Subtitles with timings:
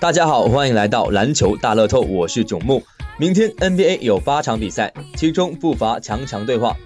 [0.00, 2.80] 大家好，欢迎来到篮球大乐透，我是囧木。
[3.18, 6.76] 明天 NBA 有八场比赛，其中不乏强强对话。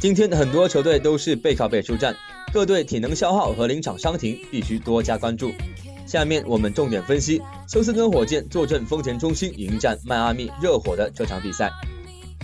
[0.00, 2.16] 今天很多球队都是背靠背出战，
[2.54, 5.52] 各队体能消耗和临场伤停必须多加关注。
[6.06, 11.70] 下面我们重点分析休斯敦火箭坐镇丰田中心迎战迈阿密热火的这场比赛。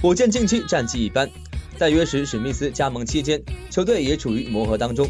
[0.02, 1.30] 火箭近期战绩一般，
[1.78, 5.08] 在约什史密斯加盟期间，球队也处于磨合当中。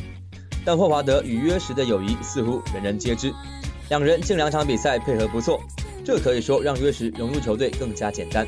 [0.64, 3.32] 但霍华德与约什的友谊似乎人人皆知，
[3.90, 5.60] 两人近两场比赛配合不错，
[6.04, 8.46] 这可以说让约什融入球队更加简单。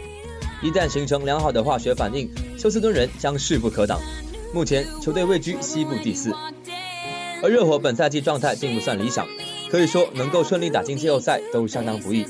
[0.62, 4.00] 一旦形成良好的化学反应，休斯敦人将势不可挡。
[4.54, 6.32] 目前球队位居西部第四，
[7.42, 9.26] 而热火本赛季状态并不算理想，
[9.68, 12.24] 可以说能够顺利打进季后赛都相当不易。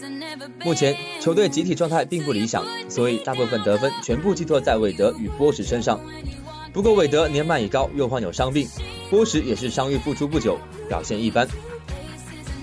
[0.65, 6.01] 目前球队集体状态并不理想，所以大部分得分全部寄托在韦德与波什身上。
[6.73, 8.67] 不过韦德年迈已高，又患有伤病。
[9.11, 10.57] 波什也是伤愈复出不久，
[10.89, 11.47] 表现一般。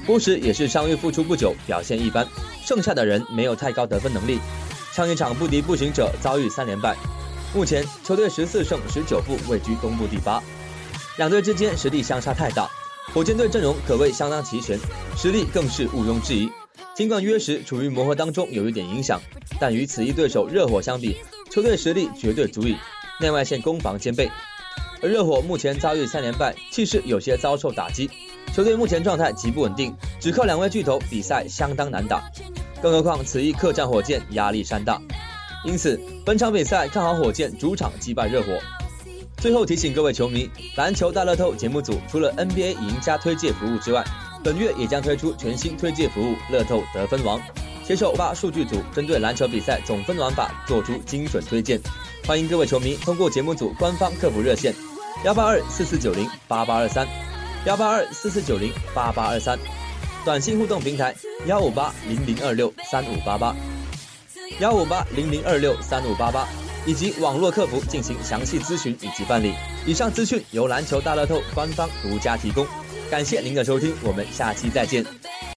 [0.09, 2.27] 波什也是伤愈复出不久，表现一般。
[2.65, 4.39] 剩下的人没有太高得分能力。
[4.91, 6.97] 上一场不敌步行者，遭遇三连败。
[7.53, 10.41] 目前球队十四胜十九负，位居东部第八。
[11.19, 12.67] 两队之间实力相差太大。
[13.13, 14.79] 火箭队阵容可谓相当齐全，
[15.15, 16.49] 实力更是毋庸置疑。
[16.95, 19.21] 尽管约什处于磨合当中，有一点影响，
[19.59, 21.17] 但与此一对手热火相比，
[21.51, 22.75] 球队实力绝对足以。
[23.21, 24.31] 内外线攻防兼备。
[25.01, 28.09] 而热火目前遭遇三连败，气势有些遭受打击，
[28.53, 32.21] 球队目前状态极不稳定，只靠两位巨头，比赛相当难打。
[32.81, 35.01] 更何况此役客战火箭，压力山大。
[35.65, 38.57] 因此，本场比赛看好火箭主场击败热火。
[39.37, 44.03] 最后提醒各位球迷，篮球大乐透节目组除了 NBA 赢家推介服务之外，
[44.43, 47.41] 本月也将推出全新推介服务——乐透得分王，
[47.89, 51.81] 携手八数据组，针对篮球比赛总分玩法做出精准推荐。
[52.23, 54.71] 欢迎各位球迷通过节目组官方客服热线。
[55.25, 57.07] 幺八二四四九零八八二三，
[57.65, 59.57] 幺八二四四九零八八二三，
[60.23, 61.15] 短信互动平台
[61.47, 63.55] 幺五八零零二六三五八八，
[64.59, 66.47] 幺五八零零二六三五八八，
[66.85, 69.55] 以及网络客服进行详细咨询以及办理。
[69.87, 72.67] 以上资讯由篮球大乐透官方独家提供，
[73.09, 75.03] 感谢您的收听，我们下期再见。